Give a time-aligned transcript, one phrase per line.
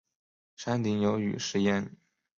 [0.55, 1.95] 山顶有雨石庵。